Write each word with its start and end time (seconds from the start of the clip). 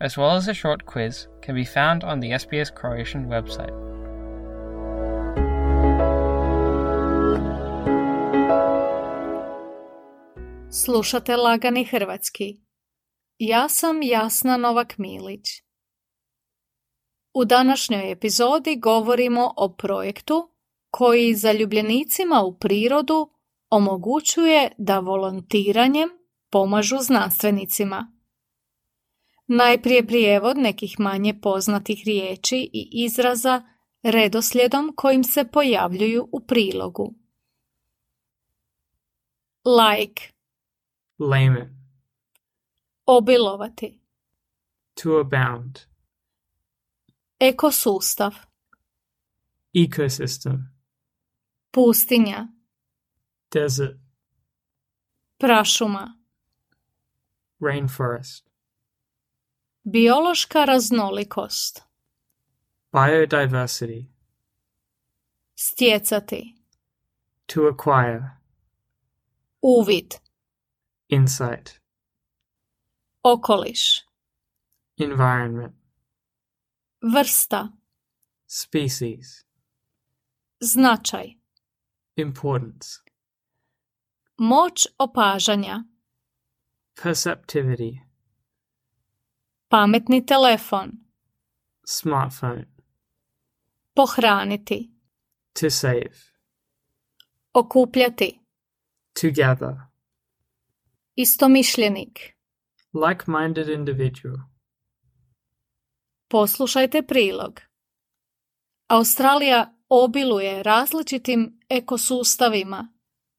as 0.00 0.16
well 0.16 0.36
as 0.36 0.48
a 0.48 0.54
short 0.54 0.86
quiz, 0.86 1.28
can 1.42 1.54
be 1.54 1.64
found 1.64 2.04
on 2.04 2.20
the 2.20 2.30
SBS 2.30 2.70
Croatian 2.74 3.28
website. 3.28 3.90
Slušate 10.72 11.36
Lagani 11.36 11.84
Hrvatski. 11.84 12.60
Ja 13.38 13.68
sam 13.68 14.02
Jasna 14.02 14.56
Novak 14.56 14.98
Milić. 14.98 15.62
U 17.34 17.44
današnjoj 17.44 18.12
epizodi 18.12 18.76
govorimo 18.76 19.52
o 19.56 19.76
projektu 19.76 20.50
koji 20.90 21.34
zaljubljenicima 21.34 22.42
u 22.42 22.58
prirodu 22.58 23.30
omogućuje 23.70 24.72
da 24.78 24.98
volontiranjem 24.98 26.08
pomažu 26.50 26.96
znanstvenicima. 27.00 28.19
Najprije 29.52 30.06
prijevod 30.06 30.58
nekih 30.58 30.94
manje 30.98 31.40
poznatih 31.42 32.02
riječi 32.06 32.70
i 32.72 32.90
izraza 32.92 33.62
redoslijedom 34.02 34.92
kojim 34.96 35.24
se 35.24 35.44
pojavljuju 35.52 36.28
u 36.32 36.40
prilogu. 36.46 37.14
Like 39.64 40.22
Layman. 41.18 41.68
Obilovati 43.06 44.00
To 45.02 45.20
abound. 45.20 45.78
Ekosustav 47.38 48.34
Ecosystem. 49.74 50.58
Pustinja 51.70 52.48
Desert. 53.52 53.98
Prašuma 55.38 56.18
Rainforest. 57.60 58.49
Biološka 59.84 60.64
raznolikost 60.64 61.82
Biodiversity. 62.92 64.04
Stjecati 65.54 66.56
To 67.46 67.60
acquire. 67.60 68.30
Uvid 69.62 70.14
Insight. 71.08 71.80
Okoliš 73.22 74.00
Environment. 74.96 75.74
Vrsta 77.14 77.68
Species. 78.46 79.44
Značaj 80.60 81.34
Importance. 82.16 82.88
Moć 84.38 84.86
opažanja 84.98 85.84
Perceptivity. 87.02 88.09
Pametni 89.70 90.26
telefon 90.26 90.90
Smartphone. 91.86 92.64
Pohraniti 93.94 94.90
To 95.60 95.70
save. 95.70 96.10
Okupljati 97.54 98.40
To 99.20 99.28
gather. 99.34 99.76
Istomišljenik 101.14 102.36
Like 102.92 103.24
minded 103.26 103.68
individual. 103.68 104.36
Poslušajte 106.28 107.02
prilog. 107.02 107.60
Australija 108.88 109.74
obiluje 109.88 110.62
različitim 110.62 111.60
ekosustavima, 111.68 112.92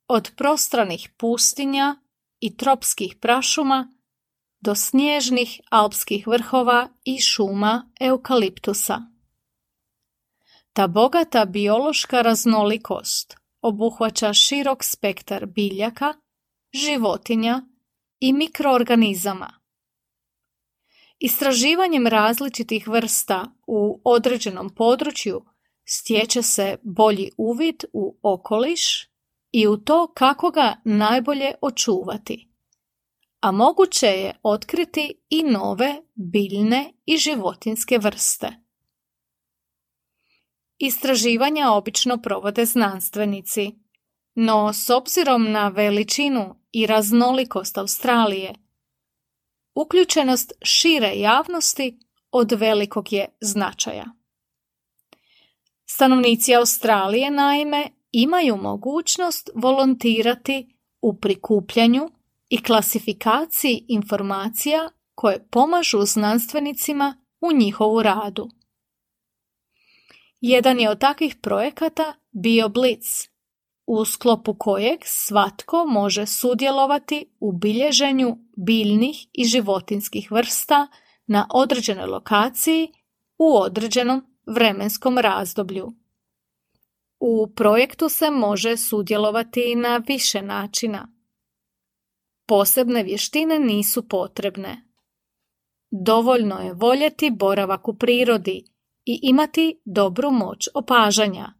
od 0.07 0.31
prostranih 0.37 1.09
pustinja 1.17 1.95
i 2.39 2.57
tropskih 2.57 3.15
prašuma 3.21 3.87
do 4.61 4.75
snježnih 4.75 5.61
alpskih 5.69 6.27
vrhova 6.27 6.89
i 7.03 7.19
šuma 7.21 7.91
eukaliptusa. 7.99 9.01
Ta 10.73 10.87
bogata 10.87 11.45
biološka 11.45 12.21
raznolikost 12.21 13.35
obuhvaća 13.61 14.33
širok 14.33 14.83
spektar 14.83 15.45
biljaka, 15.45 16.13
životinja 16.73 17.61
i 18.19 18.33
mikroorganizama. 18.33 19.53
Istraživanjem 21.19 22.07
različitih 22.07 22.87
vrsta 22.87 23.45
u 23.67 24.01
određenom 24.03 24.69
području 24.69 25.41
stječe 25.85 26.41
se 26.41 26.77
bolji 26.83 27.31
uvid 27.37 27.83
u 27.93 28.17
okoliš 28.21 29.07
i 29.51 29.67
u 29.67 29.77
to 29.77 30.11
kako 30.13 30.51
ga 30.51 30.75
najbolje 30.83 31.53
očuvati. 31.61 32.50
A 33.41 33.51
moguće 33.51 34.07
je 34.07 34.39
otkriti 34.43 35.13
i 35.29 35.43
nove 35.43 36.01
biljne 36.15 36.93
i 37.05 37.17
životinske 37.17 37.97
vrste. 37.97 38.51
Istraživanja 40.77 41.71
obično 41.71 42.21
provode 42.21 42.65
znanstvenici, 42.65 43.71
no 44.35 44.73
s 44.73 44.89
obzirom 44.89 45.51
na 45.51 45.67
veličinu 45.67 46.55
i 46.71 46.85
raznolikost 46.85 47.77
Australije, 47.77 48.55
uključenost 49.75 50.53
šire 50.61 51.13
javnosti 51.15 51.99
od 52.31 52.51
velikog 52.51 53.13
je 53.13 53.37
značaja. 53.41 54.05
Stanovnici 55.85 56.55
Australije 56.55 57.31
naime 57.31 57.87
imaju 58.11 58.57
mogućnost 58.57 59.49
volontirati 59.55 60.75
u 61.01 61.19
prikupljanju 61.19 62.09
i 62.51 62.63
klasifikaciji 62.63 63.85
informacija 63.87 64.89
koje 65.15 65.47
pomažu 65.51 66.01
znanstvenicima 66.05 67.15
u 67.41 67.51
njihovu 67.51 68.03
radu. 68.03 68.49
Jedan 70.41 70.79
je 70.79 70.89
od 70.89 70.99
takvih 70.99 71.35
projekata 71.41 72.13
bio 72.31 72.69
Blitz, 72.69 73.07
u 73.85 74.05
sklopu 74.05 74.53
kojeg 74.53 74.99
svatko 75.03 75.85
može 75.85 76.25
sudjelovati 76.25 77.25
u 77.39 77.51
bilježenju 77.51 78.37
biljnih 78.57 79.27
i 79.33 79.45
životinskih 79.45 80.31
vrsta 80.31 80.87
na 81.27 81.47
određenoj 81.53 82.05
lokaciji 82.05 82.87
u 83.37 83.57
određenom 83.57 84.25
vremenskom 84.45 85.17
razdoblju. 85.17 85.93
U 87.19 87.53
projektu 87.55 88.09
se 88.09 88.29
može 88.29 88.77
sudjelovati 88.77 89.75
na 89.75 90.01
više 90.07 90.41
načina. 90.41 91.20
Posebne 92.51 93.03
vještine 93.03 93.59
nisu 93.59 94.07
potrebne. 94.07 94.81
Dovoljno 95.91 96.59
je 96.59 96.73
voljeti 96.73 97.29
boravak 97.29 97.87
u 97.87 97.93
prirodi 97.93 98.65
i 99.05 99.19
imati 99.23 99.81
dobru 99.85 100.31
moć 100.31 100.67
opažanja. 100.73 101.53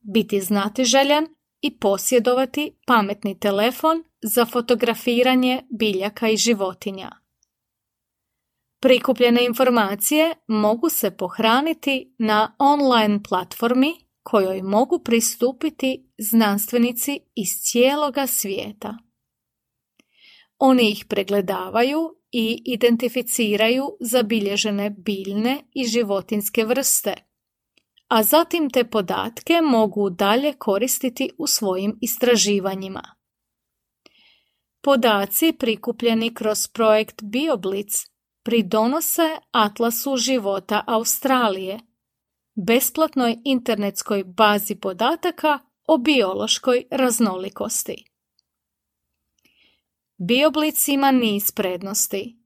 Biti 0.00 0.40
znatiželjan 0.40 1.26
i 1.60 1.78
posjedovati 1.78 2.78
pametni 2.86 3.38
telefon 3.38 4.04
za 4.22 4.46
fotografiranje 4.46 5.62
biljaka 5.78 6.28
i 6.28 6.36
životinja. 6.36 7.10
Prikupljene 8.80 9.44
informacije 9.44 10.34
mogu 10.46 10.88
se 10.88 11.10
pohraniti 11.10 12.14
na 12.18 12.56
online 12.58 13.20
platformi 13.28 13.94
kojoj 14.22 14.62
mogu 14.62 14.98
pristupiti 14.98 16.10
znanstvenici 16.18 17.20
iz 17.34 17.48
cijeloga 17.62 18.26
svijeta. 18.26 19.05
Oni 20.58 20.90
ih 20.90 21.04
pregledavaju 21.08 22.16
i 22.32 22.62
identificiraju 22.64 23.96
zabilježene 24.00 24.90
biljne 24.90 25.62
i 25.74 25.84
životinske 25.84 26.64
vrste, 26.64 27.14
a 28.08 28.22
zatim 28.22 28.70
te 28.70 28.84
podatke 28.84 29.60
mogu 29.62 30.10
dalje 30.10 30.52
koristiti 30.52 31.30
u 31.38 31.46
svojim 31.46 31.98
istraživanjima. 32.00 33.02
Podaci 34.82 35.52
prikupljeni 35.58 36.34
kroz 36.34 36.68
projekt 36.68 37.22
BioBlitz 37.22 37.94
pridonose 38.42 39.36
Atlasu 39.50 40.16
života 40.16 40.84
Australije, 40.86 41.80
besplatnoj 42.54 43.36
internetskoj 43.44 44.24
bazi 44.24 44.74
podataka 44.74 45.58
o 45.86 45.98
biološkoj 45.98 46.84
raznolikosti. 46.90 48.15
Bioblic 50.18 50.88
ima 50.88 51.10
niz 51.10 51.52
prednosti. 51.52 52.36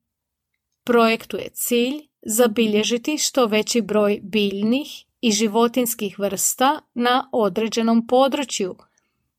Projektu 0.85 1.37
je 1.37 1.51
cilj 1.53 2.09
zabilježiti 2.23 3.19
što 3.19 3.47
veći 3.47 3.81
broj 3.81 4.21
biljnih 4.23 4.89
i 5.21 5.31
životinskih 5.31 6.19
vrsta 6.19 6.81
na 6.95 7.29
određenom 7.33 8.07
području, 8.07 8.77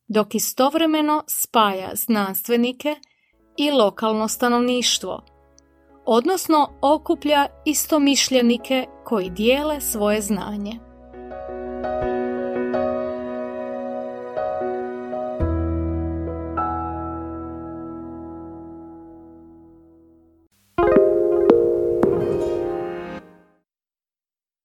dok 0.08 0.34
istovremeno 0.34 1.24
spaja 1.26 1.90
znanstvenike 1.94 2.96
i 3.56 3.70
lokalno 3.70 4.28
stanovništvo, 4.28 5.24
odnosno 6.06 6.78
okuplja 6.82 7.46
istomišljenike 7.66 8.86
koji 9.04 9.30
dijele 9.30 9.80
svoje 9.80 10.20
znanje. 10.20 10.91